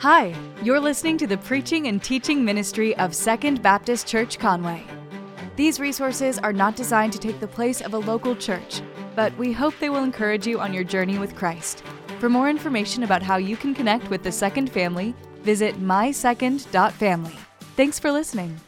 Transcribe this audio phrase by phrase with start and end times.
[0.00, 4.84] Hi, you're listening to the preaching and teaching ministry of Second Baptist Church Conway.
[5.56, 8.82] These resources are not designed to take the place of a local church,
[9.14, 11.82] but we hope they will encourage you on your journey with Christ.
[12.18, 17.36] For more information about how you can connect with the Second family, visit mysecond.family.
[17.74, 18.60] Thanks for listening.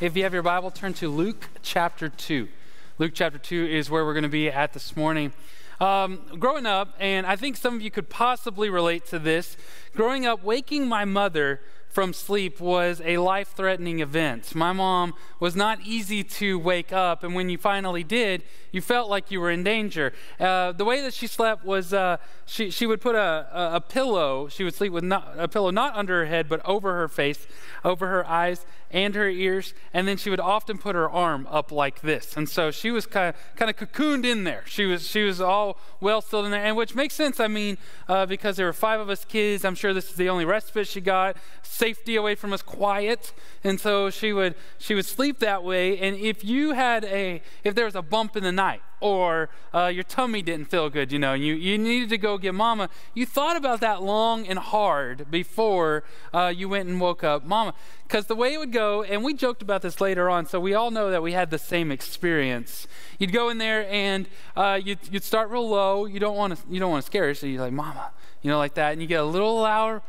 [0.00, 2.48] If you have your Bible, turn to Luke chapter 2.
[2.96, 5.34] Luke chapter 2 is where we're going to be at this morning.
[5.80, 9.56] Um, growing up, and I think some of you could possibly relate to this,
[9.94, 11.60] growing up, waking my mother
[11.94, 14.52] from sleep was a life threatening event.
[14.52, 18.42] My mom was not easy to wake up, and when you finally did,
[18.72, 20.12] you felt like you were in danger.
[20.40, 22.16] Uh, the way that she slept was uh,
[22.46, 25.70] she, she would put a, a, a, pillow, she would sleep with not, a pillow
[25.70, 27.46] not under her head, but over her face,
[27.84, 31.72] over her eyes and her ears, and then she would often put her arm up
[31.72, 32.36] like this.
[32.36, 34.62] And so she was kind of, kind of cocooned in there.
[34.66, 37.76] She was, she was all well stilled in there, and which makes sense, I mean,
[38.08, 39.64] uh, because there were five of us kids.
[39.64, 43.34] I'm sure this is the only respite she got safety away from us, quiet.
[43.64, 45.98] And so she would she would sleep that way.
[45.98, 49.86] And if you had a if there was a bump in the night or uh,
[49.86, 53.24] your tummy didn't feel good, you know, you, you needed to go get mama, you
[53.24, 57.72] thought about that long and hard before uh, you went and woke up mama.
[58.02, 60.74] Because the way it would go, and we joked about this later on, so we
[60.74, 62.86] all know that we had the same experience.
[63.18, 66.04] You'd go in there and uh, you'd, you'd start real low.
[66.04, 68.10] You don't want to you don't want to scare her, so you're like mama,
[68.42, 70.02] you know, like that, and you get a little louder,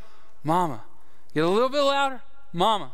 [0.43, 0.83] mama.
[1.33, 2.91] Get a little bit louder, mama.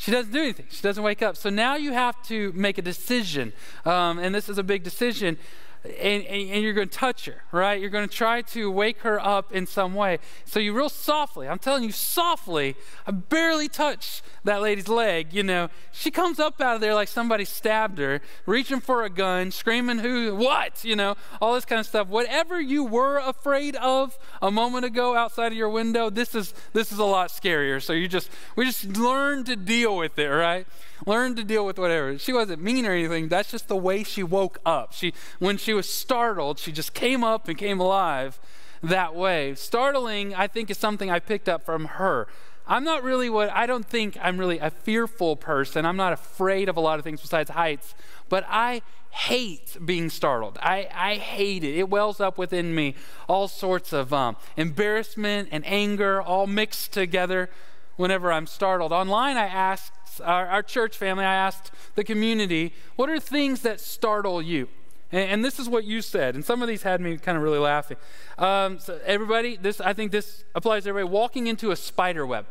[0.00, 0.64] She doesn't do anything.
[0.70, 1.36] She doesn't wake up.
[1.36, 3.52] So now you have to make a decision.
[3.84, 5.36] Um, and this is a big decision
[5.84, 7.80] and, and, and, you're going to touch her, right?
[7.80, 10.18] You're going to try to wake her up in some way.
[10.44, 15.42] So you real softly, I'm telling you, softly, I barely touch that lady's leg, you
[15.42, 15.68] know.
[15.90, 20.00] She comes up out of there like somebody stabbed her, reaching for a gun, screaming,
[20.00, 22.08] who, what, you know, all this kind of stuff.
[22.08, 26.92] Whatever you were afraid of a moment ago outside of your window, this is, this
[26.92, 27.82] is a lot scarier.
[27.82, 30.66] So you just, we just learn to deal with it, right?
[31.06, 32.18] Learn to deal with whatever.
[32.18, 33.28] She wasn't mean or anything.
[33.28, 34.92] That's just the way she woke up.
[34.92, 38.38] She, when she was startled, she just came up and came alive
[38.82, 39.54] that way.
[39.54, 42.26] Startling, I think, is something I picked up from her.
[42.66, 45.84] I'm not really what, I don't think I'm really a fearful person.
[45.84, 47.94] I'm not afraid of a lot of things besides heights,
[48.28, 50.56] but I hate being startled.
[50.62, 51.76] I, I hate it.
[51.76, 52.94] It wells up within me
[53.28, 57.50] all sorts of um, embarrassment and anger all mixed together
[57.96, 58.92] whenever I'm startled.
[58.92, 63.80] Online, I asked our, our church family, I asked the community, what are things that
[63.80, 64.68] startle you?
[65.12, 66.34] And, and, this is what you said.
[66.34, 67.96] And some of these had me kind of really laughing.
[68.38, 71.12] Um, so everybody, this I think this applies to everybody.
[71.12, 72.46] Walking into a spider web.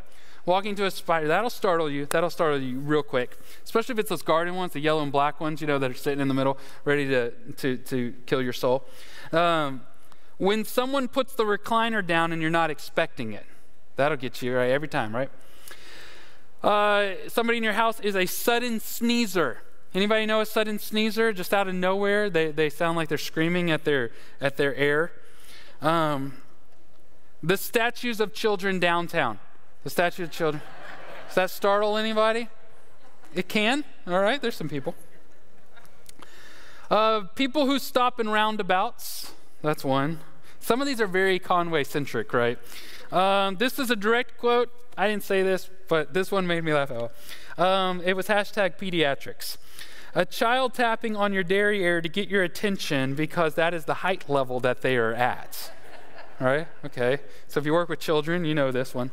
[0.46, 2.06] Walking into a spider, that'll startle you.
[2.06, 3.38] That'll startle you real quick.
[3.64, 5.96] Especially if it's those garden ones, the yellow and black ones, you know, that are
[5.96, 8.86] sitting in the middle, ready to, to, to kill your soul.
[9.32, 9.82] Um,
[10.38, 13.46] when someone puts the recliner down and you're not expecting it,
[13.98, 15.30] that'll get you right every time, right?
[16.64, 19.62] Uh, somebody in your house is a sudden sneezer.
[19.94, 22.30] Anybody know a sudden sneezer just out of nowhere?
[22.30, 25.12] They, they sound like they're screaming at their, at their air.
[25.82, 26.34] Um,
[27.42, 29.40] the statues of children downtown.
[29.84, 30.62] The statue of children.
[31.28, 32.50] Does that startle anybody?
[33.34, 33.86] It can.
[34.06, 34.96] All right, there's some people.
[36.92, 39.32] Uh, people who stop in roundabouts.
[39.62, 40.20] That's one.
[40.60, 42.60] Some of these are very Conway centric, right?
[43.12, 44.72] Um, this is a direct quote.
[44.98, 47.12] I didn't say this, but this one made me laugh out.
[47.58, 49.58] Um, it was hashtag pediatrics.
[50.16, 54.30] A child tapping on your derriere to get your attention because that is the height
[54.30, 55.72] level that they are at.
[56.40, 56.68] right?
[56.86, 57.20] Okay.
[57.48, 59.12] So if you work with children, you know this one.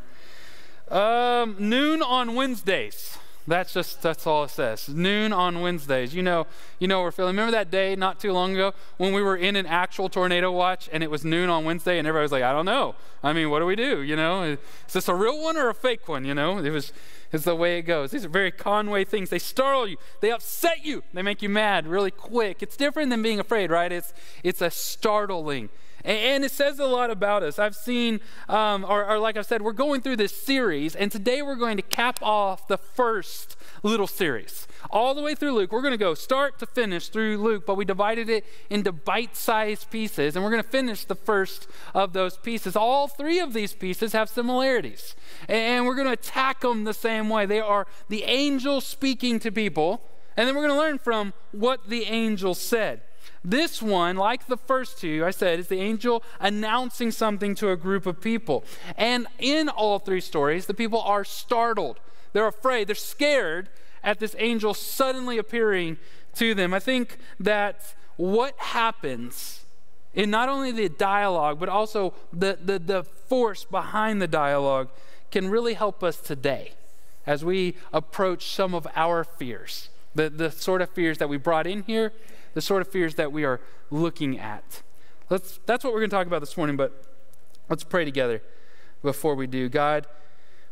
[0.91, 3.19] Um, noon on Wednesdays.
[3.49, 4.89] That's just that's all it says.
[4.89, 6.15] Noon on Wednesdays.
[6.15, 6.47] You know,
[6.81, 7.37] you know we're feeling.
[7.37, 10.89] Remember that day not too long ago when we were in an actual tornado watch
[10.93, 12.97] and it was noon on Wednesday and everybody was like, I don't know.
[13.23, 14.03] I mean, what do we do?
[14.03, 14.59] You know, is
[14.93, 16.25] this a real one or a fake one?
[16.25, 16.93] You know, it was
[17.33, 18.11] it's the way it goes.
[18.11, 19.31] These are very Conway things.
[19.31, 19.97] They startle you.
[20.21, 21.05] They upset you.
[21.15, 22.63] They make you mad really quick.
[22.63, 23.93] It's different than being afraid, right?
[23.93, 25.69] It's it's a startling
[26.07, 27.59] and, it says a lot about us.
[27.59, 31.43] I've seen, um, or, or like I've said, we're going through this series, and today
[31.43, 34.69] we're going to cap off the first little series.
[34.91, 35.73] All the way through Luke.
[35.73, 39.35] We're going to go start to finish through Luke, but we divided it into bite
[39.37, 42.77] sized pieces, and we're going to finish the first of those pieces.
[42.77, 45.17] All three of these pieces have similarities,
[45.49, 47.47] and we're going to attack them the same way.
[47.47, 50.03] They are the angel speaking to people,
[50.37, 53.03] and then we're going to learn from what the angel said.
[53.45, 57.77] This one, like the first two, I said, is the angel announcing something to a
[57.77, 58.65] group of people.
[58.97, 62.01] And in all three stories, the people are startled.
[62.33, 62.89] They're afraid.
[62.89, 63.69] They're scared
[64.03, 65.99] at this angel suddenly appearing
[66.37, 66.75] to them.
[66.75, 69.65] I think that what happens
[70.15, 74.89] in not only the dialogue, but also the, the, the force behind the dialogue
[75.31, 76.73] can really help us today
[77.27, 81.67] as we approach some of our fears, the, the sort of fears that we brought
[81.67, 82.13] in here,
[82.57, 83.61] the sort of fears that we are
[83.91, 84.83] looking at.
[85.29, 87.05] Let's, that's what we're going to talk about this morning, but
[87.69, 88.41] let's pray together
[89.03, 89.69] before we do.
[89.69, 90.07] God,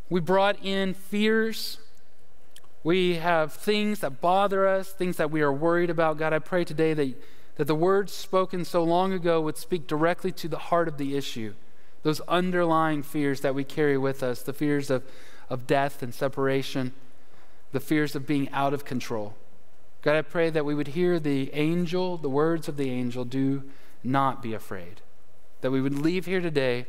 [0.09, 1.77] we brought in fears.
[2.85, 6.17] We have things that bother us, things that we are worried about.
[6.17, 7.23] God, I pray today that,
[7.57, 11.15] that the words spoken so long ago would speak directly to the heart of the
[11.19, 11.53] issue,
[12.03, 15.05] those underlying fears that we carry with us, the fears of,
[15.51, 16.95] of death and separation,
[17.73, 19.35] the fears of being out of control.
[20.05, 23.63] God, I pray that we would hear the angel, the words of the angel, do
[24.03, 25.01] not be afraid.
[25.63, 26.85] That we would leave here today,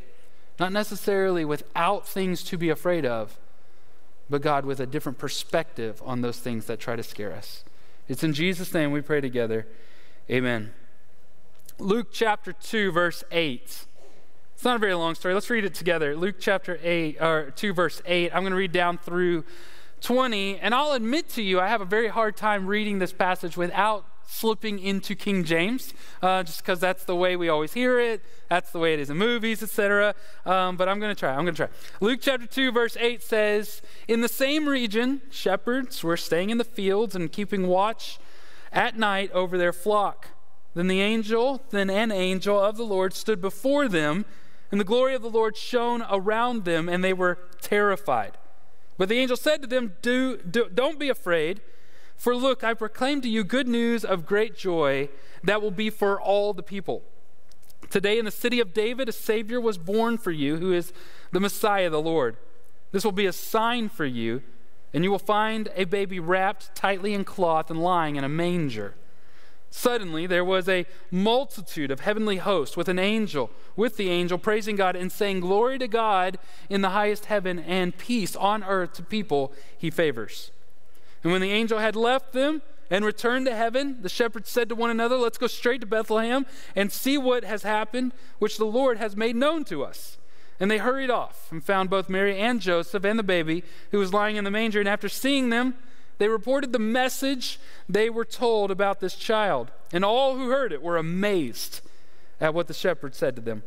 [0.60, 3.38] not necessarily without things to be afraid of,
[4.28, 7.64] but God, with a different perspective on those things that try to scare us.
[8.06, 9.66] It's in Jesus' name we pray together.
[10.30, 10.74] Amen.
[11.78, 13.86] Luke chapter 2, verse 8.
[14.54, 15.32] It's not a very long story.
[15.32, 16.14] Let's read it together.
[16.14, 18.34] Luke chapter 8, or 2, verse 8.
[18.34, 19.44] I'm going to read down through
[20.00, 20.58] 20.
[20.58, 24.04] And I'll admit to you, I have a very hard time reading this passage without
[24.26, 28.22] slipping into King James, uh, just because that's the way we always hear it.
[28.48, 30.14] That's the way it is in movies, etc.
[30.44, 31.30] Um, but I'm going to try.
[31.30, 31.68] I'm going to try.
[32.00, 36.64] Luke chapter 2, verse 8 says, In the same region, shepherds were staying in the
[36.64, 38.18] fields and keeping watch
[38.72, 40.28] at night over their flock.
[40.74, 44.26] Then the angel, then an angel of the Lord stood before them,
[44.70, 48.36] and the glory of the Lord shone around them, and they were terrified.
[48.98, 51.60] But the angel said to them, do, do, Don't be afraid,
[52.16, 55.10] for look, I proclaim to you good news of great joy
[55.44, 57.02] that will be for all the people.
[57.90, 60.92] Today in the city of David, a Savior was born for you, who is
[61.30, 62.36] the Messiah, the Lord.
[62.90, 64.42] This will be a sign for you,
[64.94, 68.94] and you will find a baby wrapped tightly in cloth and lying in a manger.
[69.70, 74.76] Suddenly, there was a multitude of heavenly hosts with an angel, with the angel, praising
[74.76, 76.38] God and saying, Glory to God
[76.70, 80.50] in the highest heaven and peace on earth to people he favors.
[81.22, 84.74] And when the angel had left them and returned to heaven, the shepherds said to
[84.74, 88.98] one another, Let's go straight to Bethlehem and see what has happened, which the Lord
[88.98, 90.18] has made known to us.
[90.58, 94.14] And they hurried off and found both Mary and Joseph and the baby who was
[94.14, 94.80] lying in the manger.
[94.80, 95.74] And after seeing them,
[96.18, 97.58] they reported the message
[97.88, 101.80] they were told about this child, and all who heard it were amazed
[102.40, 103.62] at what the shepherds said to them.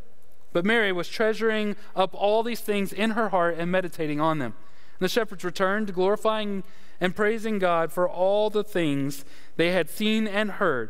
[0.51, 4.53] But Mary was treasuring up all these things in her heart and meditating on them.
[4.99, 6.63] And the shepherds returned, glorifying
[6.99, 9.23] and praising God for all the things
[9.55, 10.89] they had seen and heard,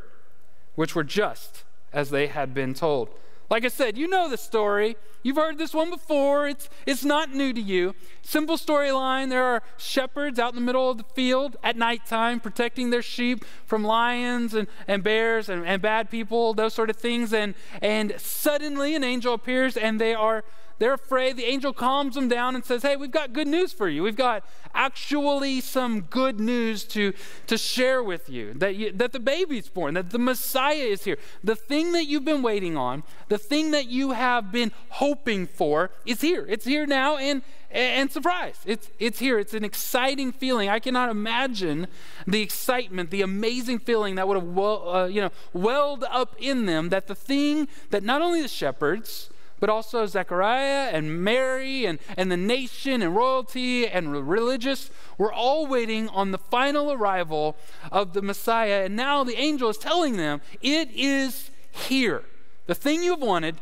[0.76, 3.10] which were just as they had been told.
[3.50, 4.96] Like I said, you know the story.
[5.24, 6.48] You've heard this one before.
[6.48, 7.96] It's, it's not new to you.
[8.22, 12.92] Simple storyline there are shepherds out in the middle of the field at nighttime protecting
[12.92, 17.34] their sheep from lions and, and bears and, and bad people, those sort of things.
[17.34, 20.44] And, and suddenly an angel appears and they are
[20.80, 21.38] they're afraid.
[21.38, 24.02] The angel calms them down and says, Hey, we've got good news for you.
[24.02, 24.44] We've got
[24.74, 27.14] actually some good news to,
[27.48, 31.18] to share with you that, you that the baby's born, that the Messiah is here.
[31.44, 35.92] The thing that you've been waiting on, the thing that you have been hoping for
[36.06, 36.46] is here.
[36.48, 37.42] It's here now, and,
[37.72, 39.38] and surprise, it's, it's here.
[39.38, 40.70] It's an exciting feeling.
[40.70, 41.88] I cannot imagine
[42.26, 46.66] the excitement, the amazing feeling that would have well, uh, you know, welled up in
[46.66, 49.29] them that the thing that not only the shepherds,
[49.60, 55.68] but also Zechariah and Mary and, and the nation and royalty and religious were all
[55.68, 57.58] waiting on the final arrival
[57.92, 58.86] of the Messiah.
[58.86, 62.24] And now the angel is telling them, It is here.
[62.68, 63.58] The thing you have wanted,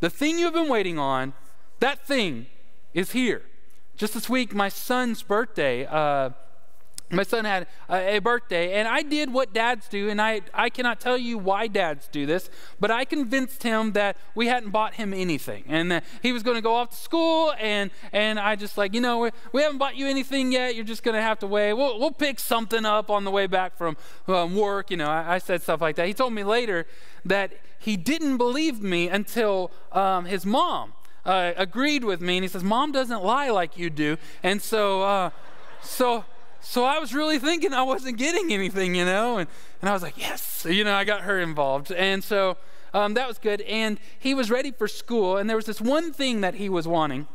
[0.00, 1.32] the thing you have been waiting on,
[1.80, 2.46] that thing
[2.92, 3.42] is here.
[3.96, 5.86] Just this week, my son's birthday.
[5.86, 6.30] Uh,
[7.14, 11.00] my son had a, birthday and i did what dads do and I, I cannot
[11.00, 12.48] tell you why dads do this
[12.80, 16.56] but i convinced him that we hadn't bought him anything and that he was going
[16.56, 19.78] to go off to school and and i just like you know we, we haven't
[19.78, 20.74] bought you anything yet.
[20.74, 21.72] You're just going to have to wait.
[21.72, 23.96] We'll, we'll pick something up on the way back from
[24.28, 26.06] um, work you know I, I, said stuff like that.
[26.06, 26.86] He told me later
[27.24, 30.92] that he didn't believe me until um, his mom
[31.24, 35.02] uh, agreed with me and he says mom doesn't lie like you do and so
[35.02, 35.30] uh,
[35.82, 36.24] so
[36.64, 39.48] so I was really thinking I wasn't getting anything, you know, and,
[39.80, 41.92] and I was like, yes, you know, I got her involved.
[41.92, 42.56] And so
[42.92, 43.60] um, that was good.
[43.62, 46.88] And he was ready for school, and there was this one thing that he was
[46.88, 47.28] wanting,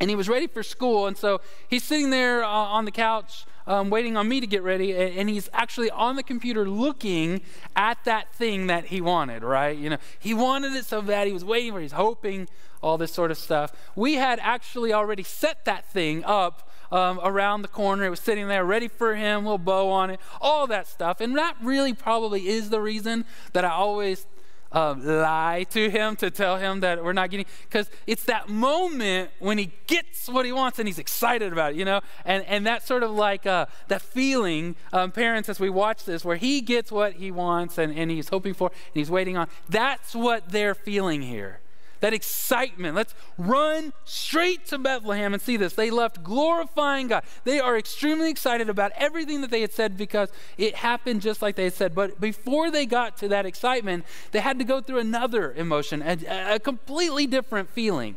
[0.00, 1.06] and he was ready for school.
[1.06, 4.62] And so he's sitting there uh, on the couch um, waiting on me to get
[4.62, 7.40] ready, and, and, he's actually on the computer looking
[7.76, 9.76] at that thing that he wanted, right?
[9.76, 12.48] You know, he wanted it so bad, he was waiting for, he's hoping,
[12.82, 13.72] all this sort of stuff.
[13.94, 18.04] We had actually already set that thing up um, around the corner.
[18.04, 21.20] It was sitting there ready for him, little bow on it, all that stuff.
[21.20, 24.26] And that really probably is the reason that I always
[24.72, 29.30] um, lie to him to tell him that we're not getting because it's that moment
[29.38, 32.66] when he gets what he wants and he's excited about it you know and and
[32.66, 36.60] that sort of like uh, that feeling um, parents as we watch this where he
[36.60, 40.48] gets what he wants and, and he's hoping for and he's waiting on that's what
[40.48, 41.60] they're feeling here
[42.02, 42.96] that excitement.
[42.96, 45.72] Let's run straight to Bethlehem and see this.
[45.74, 47.22] They left glorifying God.
[47.44, 50.28] They are extremely excited about everything that they had said because
[50.58, 51.94] it happened just like they had said.
[51.94, 56.56] But before they got to that excitement, they had to go through another emotion, a,
[56.56, 58.16] a completely different feeling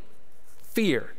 [0.64, 1.14] fear.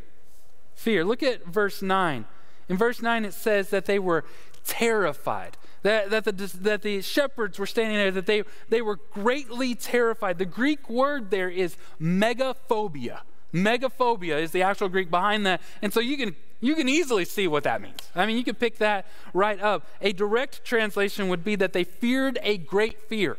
[0.75, 1.05] Fear.
[1.05, 2.27] Look at verse 9.
[2.69, 4.25] In verse 9, it says that they were
[4.65, 5.57] terrified
[5.87, 10.37] that, that, the, that the shepherds were standing there, that they, they were greatly terrified.
[10.37, 13.21] The Greek word there is megaphobia.
[13.55, 15.61] Megaphobia is the actual Greek behind that.
[15.81, 18.01] And so you can, you can easily see what that means.
[18.17, 19.87] I mean, you can pick that right up.
[20.03, 23.37] A direct translation would be that they feared a great fear.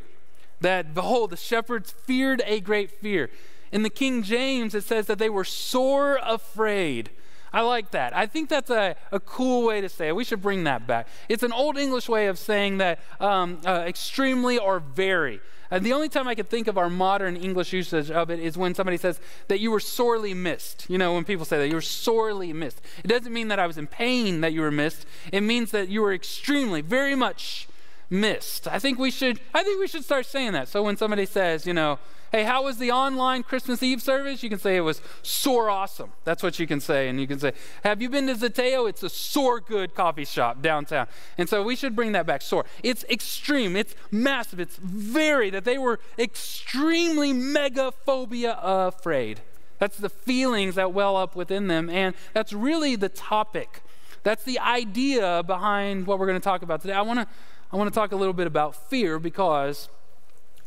[0.62, 3.30] That, behold, the shepherds feared a great fear.
[3.74, 7.10] In the King James, it says that they were sore afraid.
[7.58, 8.16] I like that.
[8.16, 10.16] I think that's a, a cool way to say it.
[10.16, 11.08] We should bring that back.
[11.28, 15.42] It's an old English way of saying that um, uh, extremely or very.
[15.72, 18.76] The only time I could think of our modern English usage of it is when
[18.76, 20.86] somebody says that you were sorely missed.
[20.88, 22.80] You know, when people say that you were sorely missed.
[23.04, 25.08] It doesn't mean that I was in pain that you were missed.
[25.34, 27.67] It means that you were extremely, very much
[28.10, 28.68] missed.
[28.68, 30.68] I think we should I think we should start saying that.
[30.68, 32.00] So when somebody says, you know,
[32.32, 34.44] Hey, how was the online Christmas Eve service?
[34.44, 36.12] You can say it was sore awesome.
[36.26, 37.08] That's what you can say.
[37.08, 38.90] And you can say, Have you been to Zateo?
[38.90, 41.08] It's a sore good coffee shop downtown.
[41.38, 42.42] And so we should bring that back.
[42.42, 42.66] Sore.
[42.84, 43.76] It's extreme.
[43.78, 44.60] It's massive.
[44.60, 49.40] It's very, that they were extremely megaphobia afraid.
[49.80, 51.90] That's the feelings that well up within them.
[51.90, 53.82] And that's really the topic.
[54.24, 56.94] That's the idea behind what we're going to talk about today.
[56.94, 57.28] I want to
[57.72, 59.90] I want to talk a little bit about fear because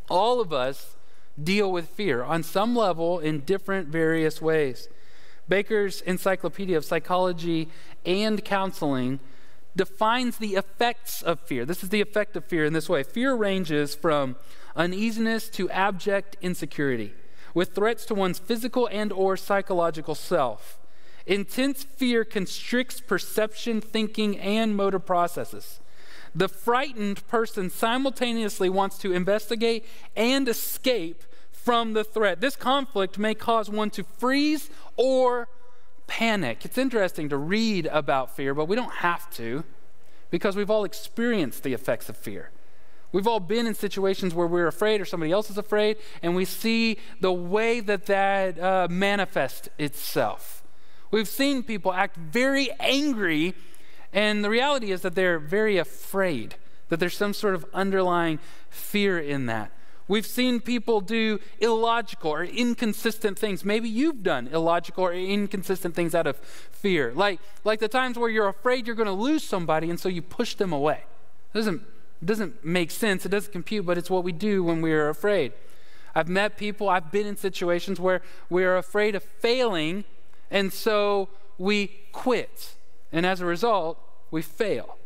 [0.07, 0.95] all of us
[1.41, 4.87] deal with fear on some level in different various ways.
[5.49, 7.69] Baker's Encyclopedia of Psychology
[8.05, 9.19] and Counseling
[9.75, 11.65] defines the effects of fear.
[11.65, 13.01] This is the effect of fear in this way.
[13.01, 14.35] Fear ranges from
[14.75, 17.13] uneasiness to abject insecurity,
[17.55, 20.77] with threats to one's physical and or psychological self.
[21.25, 25.80] Intense fear constricts perception, thinking, and motor processes.
[26.33, 29.85] The frightened person simultaneously wants to investigate
[30.15, 32.41] and escape from the threat.
[32.41, 35.47] This conflict may cause one to freeze or
[36.07, 36.65] panic.
[36.65, 39.63] It's interesting to read about fear, but we don't have to
[40.29, 42.51] because we've all experienced the effects of fear.
[43.11, 46.45] We've all been in situations where we're afraid or somebody else is afraid, and we
[46.45, 50.63] see the way that that uh, manifests itself.
[51.11, 53.53] We've seen people act very angry
[54.13, 56.55] and the reality is that they're very afraid,
[56.89, 58.39] that there's some sort of underlying
[58.69, 59.71] fear in that.
[60.07, 63.63] We've seen people do illogical or inconsistent things.
[63.63, 67.13] Maybe you've done illogical or inconsistent things out of fear.
[67.15, 70.21] Like, like the times where you're afraid you're going to lose somebody and so you
[70.21, 71.05] push them away.
[71.53, 71.81] It doesn't,
[72.21, 75.07] it doesn't make sense, it doesn't compute, but it's what we do when we are
[75.07, 75.53] afraid.
[76.13, 80.03] I've met people, I've been in situations where we're afraid of failing
[80.49, 82.75] and so we quit.
[83.11, 83.99] And as a result,
[84.29, 84.97] we fail.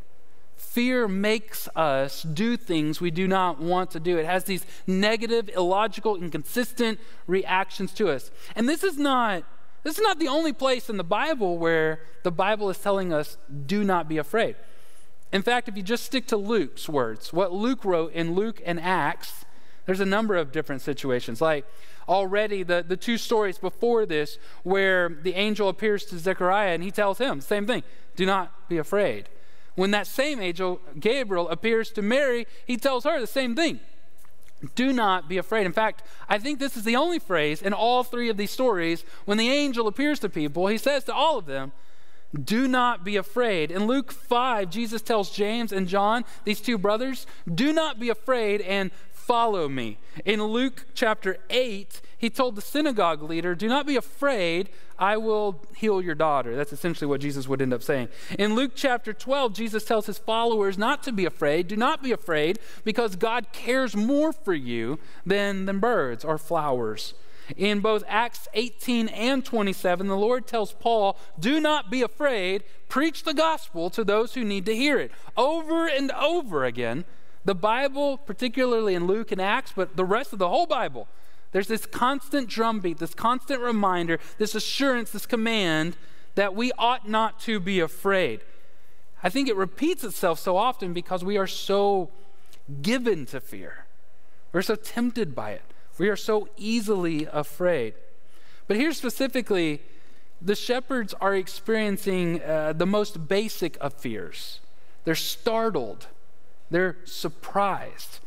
[0.55, 4.17] Fear makes us do things we do not want to do.
[4.17, 8.31] It has these negative, illogical, inconsistent reactions to us.
[8.55, 9.43] And this is not
[9.83, 13.37] this is not the only place in the Bible where the Bible is telling us
[13.67, 14.55] do not be afraid.
[15.31, 18.79] In fact, if you just stick to Luke's words, what Luke wrote in Luke and
[18.79, 19.45] Acts,
[19.85, 21.39] there's a number of different situations.
[21.39, 21.67] Like
[22.07, 26.91] already the, the two stories before this, where the angel appears to Zechariah and he
[26.91, 27.83] tells him, same thing,
[28.15, 29.29] do not be afraid.
[29.75, 33.79] When that same angel, Gabriel, appears to Mary, he tells her the same thing.
[34.73, 35.65] Do not be afraid.
[35.65, 39.03] In fact, I think this is the only phrase in all three of these stories
[39.25, 41.73] when the angel appears to people, he says to all of them,
[42.33, 43.71] do not be afraid.
[43.71, 48.61] In Luke 5, Jesus tells James and John, these two brothers, do not be afraid
[48.61, 48.91] and
[49.25, 49.97] follow me.
[50.23, 55.61] In Luke chapter 8, he told the synagogue leader, Do not be afraid, I will
[55.75, 56.55] heal your daughter.
[56.55, 58.09] That's essentially what Jesus would end up saying.
[58.37, 61.67] In Luke chapter 12, Jesus tells his followers not to be afraid.
[61.67, 67.15] Do not be afraid, because God cares more for you than, than birds or flowers.
[67.57, 73.23] In both Acts 18 and 27, the Lord tells Paul, Do not be afraid, preach
[73.23, 75.11] the gospel to those who need to hear it.
[75.35, 77.05] Over and over again,
[77.45, 81.07] the Bible, particularly in Luke and Acts, but the rest of the whole Bible,
[81.51, 85.95] there's this constant drumbeat, this constant reminder, this assurance, this command
[86.33, 88.41] that we ought not to be afraid.
[89.23, 92.09] I think it repeats itself so often because we are so
[92.81, 93.85] given to fear.
[94.51, 95.63] We're so tempted by it.
[95.97, 97.93] We are so easily afraid.
[98.67, 99.81] But here specifically,
[100.41, 104.59] the shepherds are experiencing uh, the most basic of fears.
[105.05, 106.07] They're startled,
[106.75, 108.19] they're surprised.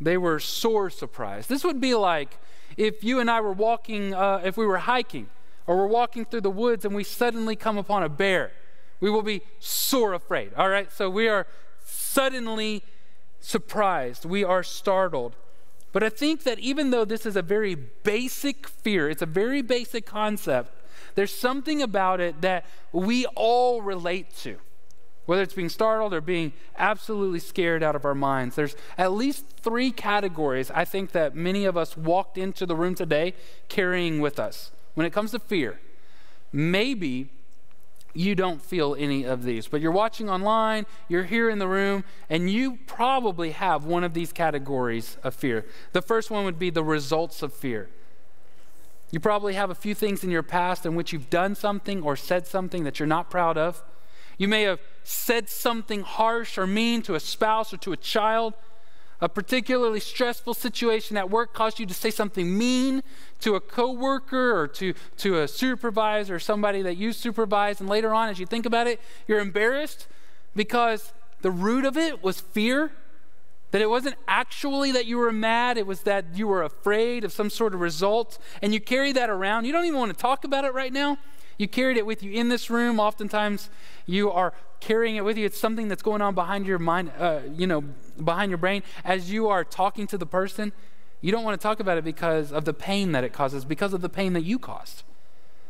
[0.00, 1.48] They were sore surprised.
[1.48, 2.38] This would be like
[2.76, 5.28] if you and I were walking, uh, if we were hiking,
[5.66, 8.52] or we're walking through the woods and we suddenly come upon a bear.
[9.00, 10.92] We will be sore afraid, all right?
[10.92, 11.48] So we are
[11.84, 12.84] suddenly
[13.40, 15.34] surprised, we are startled.
[15.92, 19.62] But I think that even though this is a very basic fear, it's a very
[19.62, 20.70] basic concept,
[21.16, 24.58] there's something about it that we all relate to.
[25.26, 29.44] Whether it's being startled or being absolutely scared out of our minds, there's at least
[29.60, 33.34] three categories I think that many of us walked into the room today
[33.68, 35.80] carrying with us when it comes to fear.
[36.52, 37.28] Maybe
[38.16, 39.68] you don't feel any of these.
[39.68, 44.14] But you're watching online, you're here in the room, and you probably have one of
[44.14, 45.66] these categories of fear.
[45.92, 47.90] The first one would be the results of fear.
[49.10, 52.16] You probably have a few things in your past in which you've done something or
[52.16, 53.84] said something that you're not proud of.
[54.38, 58.54] You may have said something harsh or mean to a spouse or to a child
[59.20, 63.02] a particularly stressful situation at work caused you to say something mean
[63.40, 68.12] to a coworker or to, to a supervisor or somebody that you supervise, and later
[68.12, 70.06] on, as you think about it, you're embarrassed
[70.54, 72.92] because the root of it was fear.
[73.72, 77.32] That it wasn't actually that you were mad, it was that you were afraid of
[77.32, 79.64] some sort of result, and you carry that around.
[79.64, 81.18] You don't even want to talk about it right now.
[81.58, 83.00] You carried it with you in this room.
[83.00, 83.68] Oftentimes,
[84.06, 85.46] you are carrying it with you.
[85.46, 87.82] It's something that's going on behind your mind, uh, you know,
[88.22, 90.72] behind your brain as you are talking to the person.
[91.20, 93.92] You don't want to talk about it because of the pain that it causes, because
[93.92, 95.02] of the pain that you caused.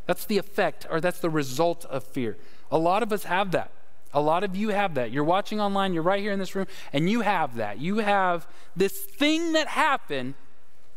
[0.07, 2.37] That's the effect, or that's the result of fear.
[2.71, 3.71] A lot of us have that.
[4.13, 5.11] A lot of you have that.
[5.11, 7.81] You're watching online, you're right here in this room, and you have that.
[7.81, 10.35] You have this thing that happened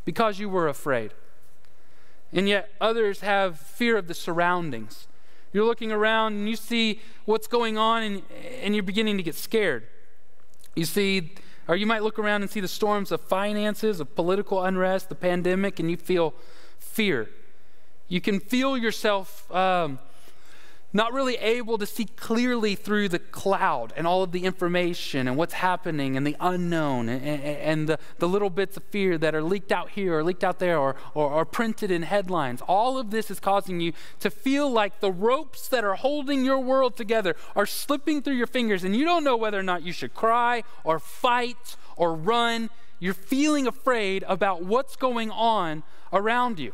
[0.06, 1.12] because you were afraid.
[2.32, 5.08] And yet others have fear of the surroundings.
[5.51, 8.22] You're looking around and you see what's going on and,
[8.62, 9.88] and you're beginning to get scared.
[10.76, 11.34] You see,
[11.67, 15.15] or you might look around and see the storms of finances, of political unrest, the
[15.15, 16.34] pandemic, and you feel
[16.78, 17.30] fear.
[18.08, 20.00] You can feel yourself um,
[20.91, 25.38] not really able to see clearly through the cloud and all of the information and
[25.38, 29.36] what's happening and the unknown and, and, and the, the little bits of fear that
[29.36, 32.62] are leaked out here or leaked out there or, or, or printed in headlines.
[32.67, 36.60] All of this is causing you to feel like the ropes that are holding your
[36.60, 39.93] world together are slipping through your fingers and you don't know whether or not you
[39.93, 42.69] should cry or fight or run.
[42.99, 46.73] You're feeling afraid about what's going on around you.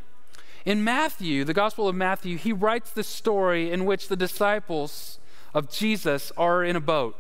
[0.66, 5.20] In Matthew, the Gospel of Matthew, he writes the story in which the disciples
[5.54, 7.16] of Jesus are in a boat.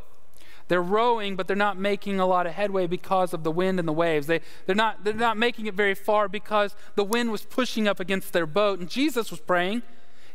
[0.67, 3.88] They're rowing, but they're not making a lot of headway because of the wind and
[3.88, 4.25] the waves.
[4.25, 7.99] They, they're, not, they're not making it very far because the wind was pushing up
[7.99, 8.79] against their boat.
[8.79, 9.84] And Jesus was praying.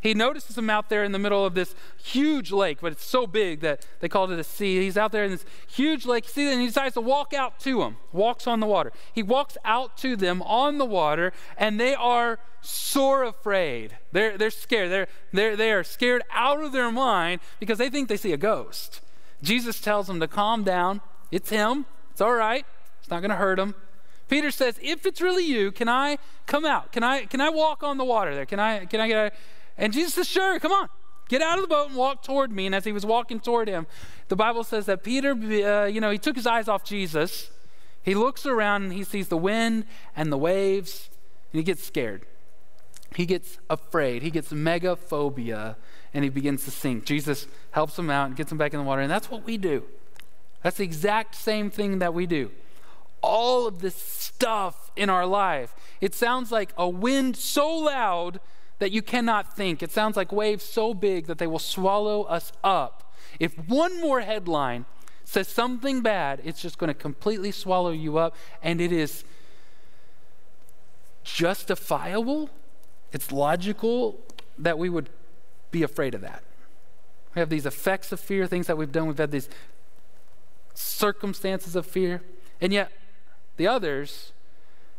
[0.01, 3.27] He notices him out there in the middle of this huge lake, but it's so
[3.27, 4.81] big that they called it a sea.
[4.81, 7.79] He's out there in this huge lake, see, and he decides to walk out to
[7.79, 8.91] them, walks on the water.
[9.13, 13.97] He walks out to them on the water, and they are sore afraid.
[14.11, 14.91] They're, they're scared.
[14.91, 18.37] They're, they're, they are scared out of their mind because they think they see a
[18.37, 19.01] ghost.
[19.43, 21.01] Jesus tells them to calm down.
[21.31, 21.85] It's him.
[22.11, 22.65] It's all right.
[22.99, 23.75] It's not going to hurt them.
[24.27, 26.93] Peter says, "If it's really you, can I come out?
[26.93, 28.45] Can I can I walk on the water there?
[28.45, 29.31] Can I can I get a
[29.77, 30.89] and Jesus says, Sure, come on.
[31.31, 32.65] Get out of the boat and walk toward me.
[32.65, 33.87] And as he was walking toward him,
[34.27, 37.49] the Bible says that Peter, uh, you know, he took his eyes off Jesus.
[38.03, 41.09] He looks around and he sees the wind and the waves,
[41.53, 42.25] and he gets scared.
[43.15, 44.23] He gets afraid.
[44.23, 45.75] He gets megaphobia,
[46.13, 47.05] and he begins to sink.
[47.05, 49.01] Jesus helps him out and gets him back in the water.
[49.01, 49.83] And that's what we do.
[50.63, 52.51] That's the exact same thing that we do.
[53.21, 58.39] All of this stuff in our life, it sounds like a wind so loud
[58.81, 59.83] that you cannot think.
[59.83, 63.13] It sounds like waves so big that they will swallow us up.
[63.39, 64.85] If one more headline
[65.23, 69.23] says something bad, it's just going to completely swallow you up, and it is
[71.23, 72.49] justifiable,
[73.11, 74.19] it's logical
[74.57, 75.11] that we would
[75.69, 76.41] be afraid of that.
[77.35, 79.47] We have these effects of fear, things that we've done, we've had these
[80.73, 82.23] circumstances of fear,
[82.59, 82.91] and yet
[83.57, 84.31] the others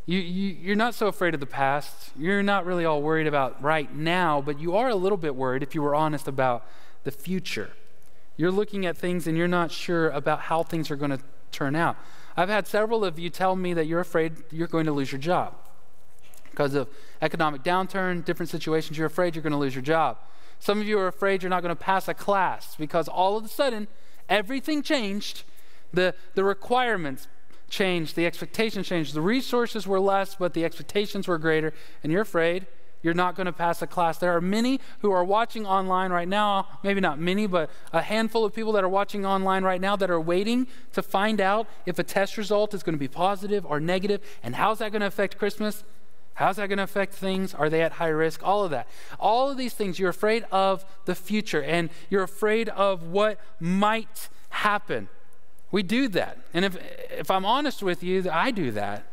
[0.05, 2.11] you, you, you're not so afraid of the past.
[2.17, 5.63] You're not really all worried about right now, but you are a little bit worried
[5.63, 6.67] if you were honest about
[7.05, 7.71] the future.
[8.37, 11.21] You're looking at things and you're not sure about how things are going to
[11.53, 11.97] turn out.
[12.37, 15.21] I've had several of you tell me that you're afraid you're going to lose your
[15.21, 15.55] job
[16.51, 16.89] because of
[17.21, 18.99] economic downturn, different situations.
[18.99, 20.19] You're afraid you're going to lose your job.
[20.59, 23.45] Some of you are afraid you're not going to pass a class because all of
[23.45, 23.89] a sudden
[24.29, 25.45] everything changed.
[25.93, 27.29] The, the requirements,
[27.73, 29.15] changed, the expectations changed.
[29.15, 32.67] The resources were less, but the expectations were greater, and you're afraid
[33.03, 34.19] you're not going to pass a class.
[34.19, 38.45] There are many who are watching online right now, maybe not many, but a handful
[38.45, 41.99] of people that are watching online right now that are waiting to find out if
[41.99, 45.07] a test result is going to be positive or negative, and how's that going to
[45.07, 45.83] affect Christmas?
[46.35, 47.53] How's that going to affect things?
[47.55, 48.41] Are they at high risk?
[48.43, 48.89] All of that.
[49.21, 54.31] All of these things, you're afraid of the future and you're afraid of what might
[54.49, 55.09] happen.
[55.73, 56.39] We do that.
[56.55, 56.77] And if,
[57.11, 59.05] if I'm honest with you, I do that.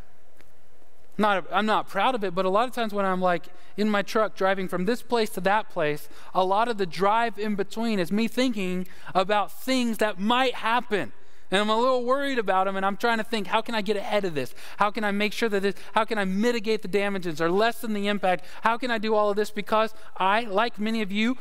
[1.17, 3.89] Not, I'm not proud of it, but a lot of times when I'm like in
[3.89, 7.55] my truck driving from this place to that place, a lot of the drive in
[7.55, 11.11] between is me thinking about things that might happen.
[11.51, 13.81] And I'm a little worried about them, and I'm trying to think, how can I
[13.81, 14.53] get ahead of this?
[14.77, 17.93] How can I make sure that this, how can I mitigate the damages or lessen
[17.93, 18.45] the impact?
[18.61, 19.49] How can I do all of this?
[19.49, 21.37] Because I, like many of you,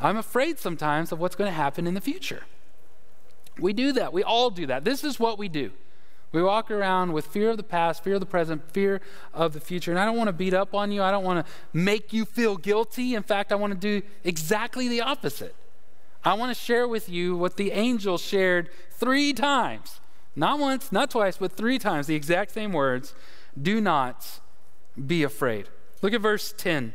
[0.00, 2.42] I'm afraid sometimes of what's going to happen in the future.
[3.58, 4.12] We do that.
[4.12, 4.84] We all do that.
[4.84, 5.72] This is what we do.
[6.30, 9.00] We walk around with fear of the past, fear of the present, fear
[9.32, 9.90] of the future.
[9.90, 11.02] And I don't want to beat up on you.
[11.02, 13.14] I don't want to make you feel guilty.
[13.14, 15.54] In fact, I want to do exactly the opposite.
[16.24, 20.00] I want to share with you what the angel shared three times.
[20.36, 23.14] Not once, not twice, but three times, the exact same words
[23.60, 24.40] Do not
[25.06, 25.68] be afraid.
[26.02, 26.92] Look at verse 10.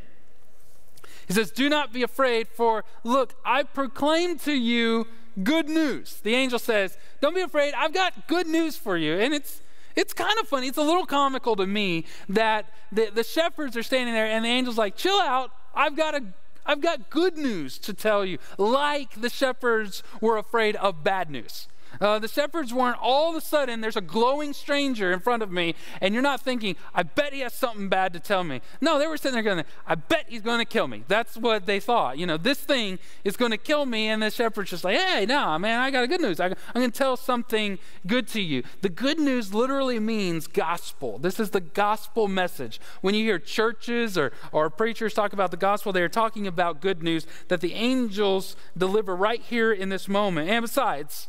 [1.27, 5.07] He says, Do not be afraid, for look, I proclaim to you
[5.41, 6.19] good news.
[6.21, 9.13] The angel says, Don't be afraid, I've got good news for you.
[9.17, 9.61] And it's
[9.95, 10.67] it's kind of funny.
[10.67, 14.49] It's a little comical to me that the, the shepherds are standing there and the
[14.49, 15.51] angel's like, chill out.
[15.75, 16.23] I've got a
[16.65, 21.67] I've got good news to tell you, like the shepherds were afraid of bad news.
[22.01, 25.51] Uh, the shepherds weren't all of a sudden, there's a glowing stranger in front of
[25.51, 28.61] me, and you're not thinking, I bet he has something bad to tell me.
[28.81, 31.03] No, they were sitting there going, I bet he's going to kill me.
[31.07, 32.17] That's what they thought.
[32.17, 35.25] You know, this thing is going to kill me, and the shepherd's just like, hey,
[35.25, 36.39] no, man, I got a good news.
[36.39, 38.63] I, I'm going to tell something good to you.
[38.81, 41.17] The good news literally means gospel.
[41.17, 42.79] This is the gospel message.
[43.01, 46.81] When you hear churches or, or preachers talk about the gospel, they are talking about
[46.81, 50.49] good news that the angels deliver right here in this moment.
[50.49, 51.27] And besides,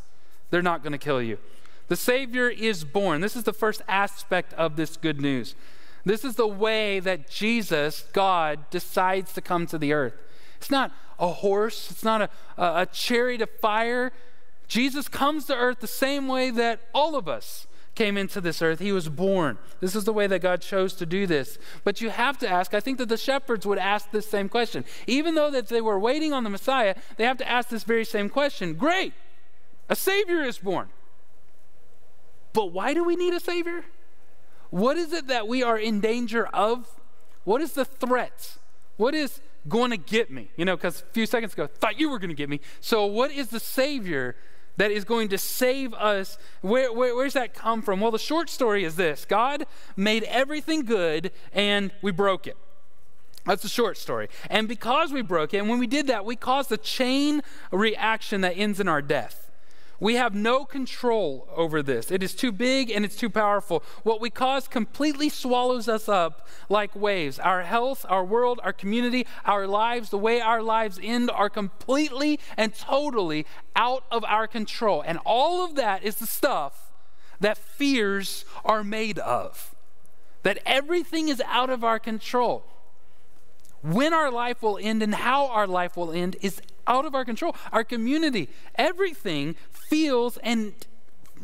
[0.49, 1.37] they're not going to kill you.
[1.87, 3.21] The Savior is born.
[3.21, 5.55] This is the first aspect of this good news.
[6.03, 10.13] This is the way that Jesus, God, decides to come to the earth.
[10.57, 14.11] It's not a horse, it's not a, a, chariot of fire.
[14.67, 18.79] Jesus comes to earth the same way that all of us came into this earth.
[18.79, 19.57] He was born.
[19.79, 21.57] This is the way that God chose to do this.
[21.83, 24.83] But you have to ask, I think that the shepherds would ask this same question.
[25.07, 28.05] Even though that they were waiting on the Messiah, they have to ask this very
[28.05, 28.73] same question.
[28.73, 29.13] Great.
[29.89, 30.89] A Savior is born.
[32.53, 33.85] But why do we need a Savior?
[34.69, 36.99] What is it that we are in danger of?
[37.43, 38.57] What is the threat?
[38.97, 40.49] What is going to get me?
[40.55, 42.61] You know, because a few seconds ago, thought you were going to get me.
[42.81, 44.35] So, what is the Savior
[44.77, 46.37] that is going to save us?
[46.61, 47.99] Where, where, where's that come from?
[47.99, 52.57] Well, the short story is this God made everything good and we broke it.
[53.45, 54.27] That's the short story.
[54.49, 58.41] And because we broke it, and when we did that, we caused a chain reaction
[58.41, 59.44] that ends in our death.
[59.99, 62.11] We have no control over this.
[62.11, 63.83] It is too big and it's too powerful.
[64.03, 67.39] What we cause completely swallows us up like waves.
[67.39, 72.39] Our health, our world, our community, our lives, the way our lives end are completely
[72.57, 75.01] and totally out of our control.
[75.01, 76.91] And all of that is the stuff
[77.39, 79.75] that fears are made of.
[80.43, 82.65] That everything is out of our control.
[83.81, 87.25] When our life will end and how our life will end is out of our
[87.25, 87.55] control.
[87.71, 90.73] Our community, everything feels and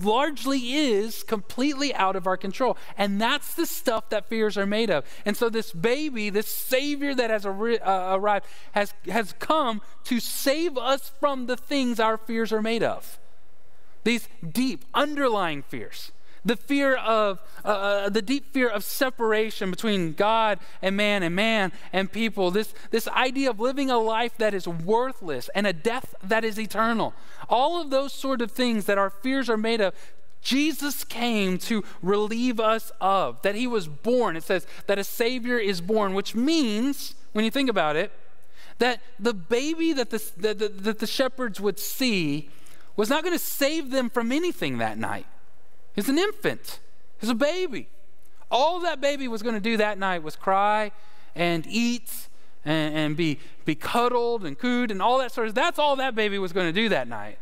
[0.01, 2.77] largely is completely out of our control.
[2.97, 5.05] And that's the stuff that fears are made of.
[5.25, 10.77] And so this baby, this savior that has uh, arrived has has come to save
[10.77, 13.19] us from the things our fears are made of.
[14.03, 16.11] These deep underlying fears
[16.43, 21.35] the fear of uh, uh, the deep fear of separation between god and man and
[21.35, 22.51] man and people.
[22.51, 26.59] This, this idea of living a life that is worthless and a death that is
[26.59, 27.13] eternal.
[27.49, 29.93] All of those sort of things that our fears are made of
[30.43, 34.35] jesus came to relieve us of that he was born.
[34.35, 38.11] It says that a savior is born which means when you think about it
[38.79, 42.49] that the baby that the, that the, that the shepherds would see
[42.95, 45.27] was not going to save them from anything that night
[45.93, 46.79] He's an infant,
[47.19, 47.89] he's a baby.
[48.49, 50.91] All that baby was going to do that night was cry
[51.35, 52.27] and eat
[52.65, 56.15] and, and, be, be cuddled and cooed and all that sort of That's all that
[56.15, 57.39] baby was going to do that night.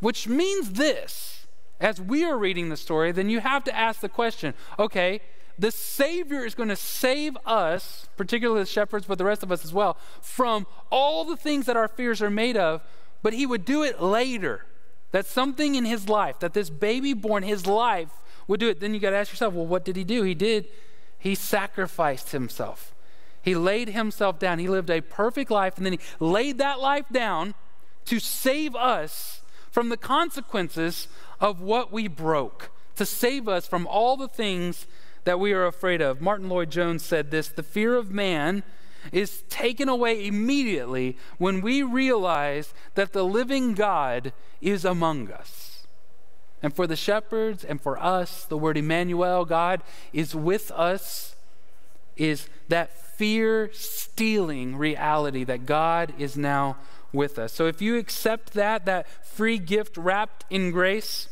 [0.00, 1.46] Which means this
[1.80, 5.20] as we are reading the story, then you have to ask the question okay,
[5.58, 9.64] the Savior is going to save us, particularly the shepherds, but the rest of us
[9.64, 12.82] as well, from all the things that our fears are made of,
[13.22, 14.66] but He would do it later
[15.12, 18.10] that something in his life, that this baby born, his life
[18.46, 18.80] would do it.
[18.80, 20.22] Then you got to ask yourself, well, what did he do?
[20.22, 20.66] He did,
[21.18, 22.94] he sacrificed himself.
[23.42, 24.58] He laid himself down.
[24.58, 27.54] He lived a perfect life, and then he laid that life down
[28.06, 29.40] to save us
[29.70, 31.08] from the consequences
[31.40, 34.86] of what we broke, to save us from all the things
[35.24, 36.20] that we are afraid of.
[36.20, 38.62] Martyn Lloyd-Jones said this the fear of man
[39.12, 45.86] is taken away immediately when we realize that the living God is among us.
[46.62, 51.36] And for the shepherds and for us, the word Emmanuel, God is with us,
[52.16, 56.76] is that fear stealing reality that God is now
[57.12, 57.52] with us.
[57.52, 61.28] So if you accept that, that free gift wrapped in grace,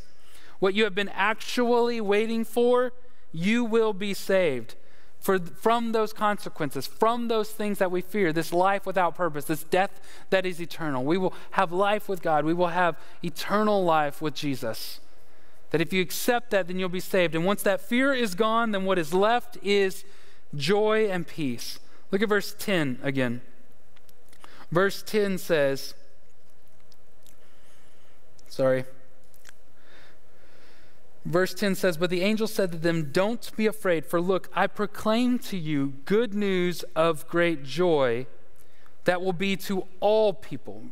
[0.58, 2.92] what you have been actually waiting for,
[3.32, 4.76] you will be saved
[5.24, 9.64] for, from those consequences, from those things that we fear, this life without purpose, this
[9.64, 11.02] death that is eternal.
[11.02, 12.44] We will have life with God.
[12.44, 15.00] We will have eternal life with Jesus.
[15.70, 17.34] That if you accept that, then you'll be saved.
[17.34, 20.04] And once that fear is gone, then what is left is
[20.54, 21.78] joy and peace.
[22.10, 23.40] Look at verse 10 again.
[24.70, 25.94] Verse 10 says,
[28.46, 28.84] sorry,
[31.24, 34.66] Verse 10 says, But the angel said to them, Don't be afraid, for look, I
[34.66, 38.26] proclaim to you good news of great joy
[39.04, 40.82] that will be to all people.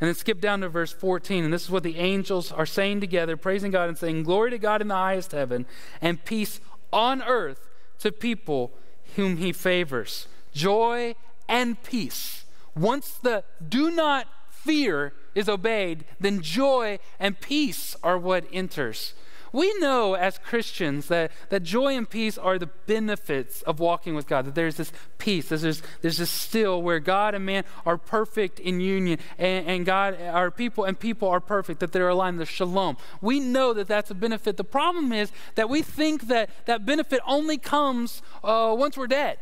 [0.00, 3.00] And then skip down to verse 14, and this is what the angels are saying
[3.00, 5.66] together, praising God and saying, Glory to God in the highest heaven,
[6.00, 6.60] and peace
[6.92, 8.72] on earth to people
[9.16, 10.26] whom he favors.
[10.54, 11.16] Joy
[11.48, 12.44] and peace.
[12.74, 19.14] Once the do not fear is obeyed, then joy and peace are what enters.
[19.52, 24.26] We know as Christians that, that joy and peace are the benefits of walking with
[24.26, 28.60] God, that there's this peace, there's, there's this still where God and man are perfect
[28.60, 32.46] in union, and, and God, our people and people are perfect, that they're aligned, the
[32.46, 32.96] shalom.
[33.20, 34.56] We know that that's a benefit.
[34.56, 39.38] The problem is that we think that that benefit only comes uh, once we're dead.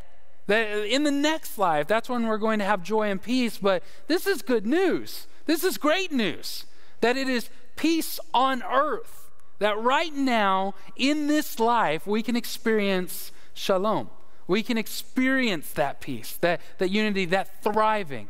[0.46, 3.58] That in the next life, that's when we're going to have joy and peace.
[3.58, 5.26] But this is good news.
[5.44, 6.64] This is great news
[7.00, 9.27] that it is peace on earth
[9.58, 14.10] that right now in this life we can experience shalom.
[14.46, 18.28] We can experience that peace, that, that unity, that thriving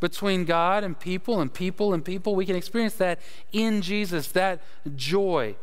[0.00, 2.34] between God and people and people and people.
[2.34, 3.20] We can experience that
[3.52, 4.62] in Jesus, that
[4.96, 5.56] joy.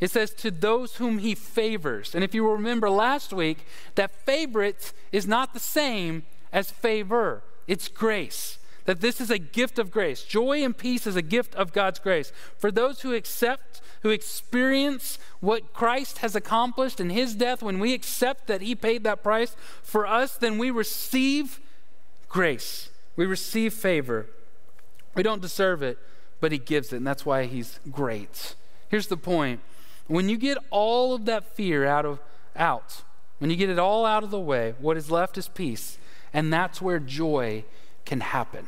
[0.00, 2.14] It says, to those whom he favors.
[2.14, 7.88] And if you remember last week, that favorite is not the same as favor, it's
[7.88, 10.22] grace that this is a gift of grace.
[10.22, 12.32] Joy and peace is a gift of God's grace.
[12.58, 17.94] For those who accept, who experience what Christ has accomplished in his death, when we
[17.94, 21.58] accept that he paid that price for us, then we receive
[22.28, 22.90] grace.
[23.16, 24.26] We receive favor.
[25.14, 25.98] We don't deserve it,
[26.38, 28.54] but he gives it, and that's why he's great.
[28.90, 29.60] Here's the point.
[30.06, 32.20] When you get all of that fear out of
[32.54, 33.04] out,
[33.38, 35.96] when you get it all out of the way, what is left is peace,
[36.30, 37.64] and that's where joy
[38.04, 38.66] can happen.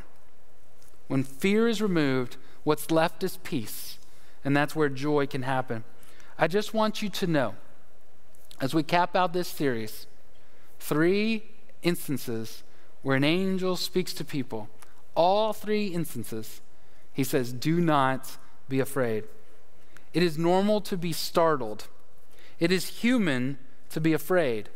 [1.08, 3.98] When fear is removed, what's left is peace,
[4.46, 5.82] and that's where joy can happen.
[6.38, 7.56] I just want you to know,
[8.60, 10.06] as we cap out this series,
[10.78, 11.42] three
[11.82, 12.62] instances
[13.02, 14.68] where an angel speaks to people.
[15.16, 16.60] All three instances,
[17.12, 19.24] he says, Do not be afraid.
[20.14, 21.88] It is normal to be startled,
[22.60, 23.58] it is human
[23.90, 24.68] to be afraid.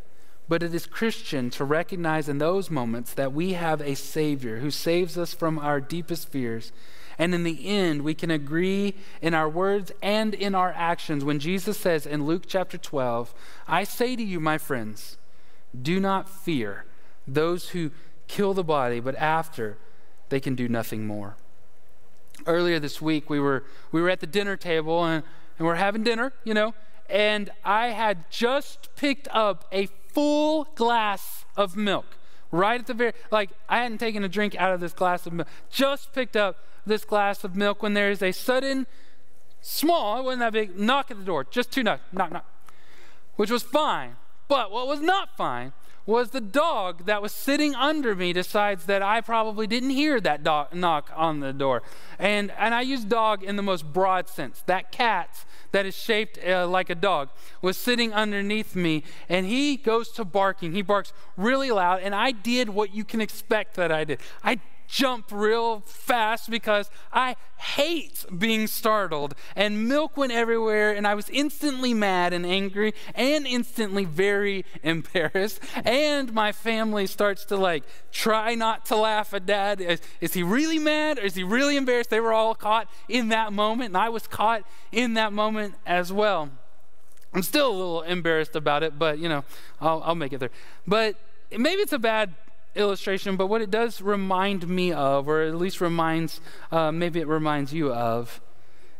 [0.48, 4.72] But it is Christian to recognize in those moments that we have a Savior who
[4.72, 6.72] saves us from our deepest fears.
[7.20, 11.38] And in the end, we can agree in our words and in our actions when
[11.38, 13.34] Jesus says in Luke chapter 12,
[13.68, 15.18] I say to you, my friends,
[15.80, 16.86] do not fear
[17.28, 17.90] those who
[18.26, 19.76] kill the body, but after
[20.30, 21.36] they can do nothing more.
[22.46, 25.22] Earlier this week, we were, we were at the dinner table and,
[25.58, 26.72] and we're having dinner, you know,
[27.10, 32.16] and I had just picked up a full glass of milk
[32.50, 35.32] right at the very like i hadn't taken a drink out of this glass of
[35.32, 38.86] milk just picked up this glass of milk when there is a sudden
[39.60, 42.46] small it wasn't that big knock at the door just two knocks knock knock
[43.36, 44.16] which was fine
[44.48, 45.72] but what was not fine
[46.06, 50.42] was the dog that was sitting under me decides that I probably didn't hear that
[50.42, 51.82] dog knock on the door.
[52.18, 54.62] And, and I use dog in the most broad sense.
[54.66, 57.28] That cat that is shaped uh, like a dog
[57.62, 60.72] was sitting underneath me and he goes to barking.
[60.72, 64.18] He barks really loud and I did what you can expect that I did.
[64.42, 64.58] I
[64.90, 69.34] jump real fast because I hate being startled.
[69.54, 75.60] And milk went everywhere, and I was instantly mad and angry and instantly very embarrassed.
[75.84, 79.80] And my family starts to like try not to laugh at dad.
[79.80, 82.10] Is, is he really mad or is he really embarrassed?
[82.10, 86.12] They were all caught in that moment, and I was caught in that moment as
[86.12, 86.50] well.
[87.32, 89.44] I'm still a little embarrassed about it, but you know,
[89.80, 90.50] I'll, I'll make it there.
[90.84, 91.14] But
[91.56, 92.34] maybe it's a bad
[92.74, 97.26] illustration, but what it does remind me of, or at least reminds, uh, maybe it
[97.26, 98.40] reminds you of,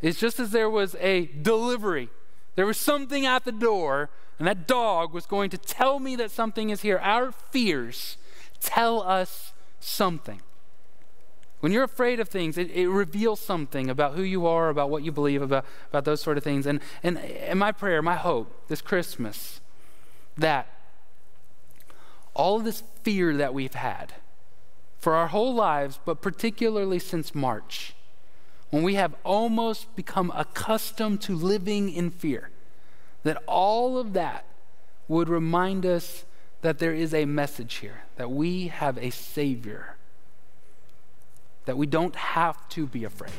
[0.02, 2.08] is just as there was a delivery,
[2.56, 6.30] there was something at the door, and that dog was going to tell me that
[6.30, 6.98] something is here.
[6.98, 8.16] Our fears
[8.60, 10.40] tell us something.
[11.60, 15.02] When you're afraid of things, it, it, reveals something about who you are, about what
[15.02, 16.64] you believe, about, about those sort of things.
[16.66, 19.60] And, and, and my prayer, my hope this Christmas,
[20.38, 20.68] that
[22.34, 24.14] all of this fear that we've had
[24.98, 27.94] for our whole lives, but particularly since March,
[28.70, 32.50] when we have almost become accustomed to living in fear,
[33.22, 34.44] that all of that
[35.08, 36.24] would remind us
[36.62, 39.96] that there is a message here, that we have a Savior,
[41.64, 43.32] that we don't have to be afraid.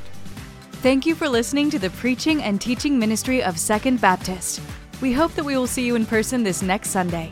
[0.81, 4.59] Thank you for listening to the preaching and teaching ministry of Second Baptist.
[4.99, 7.31] We hope that we will see you in person this next Sunday.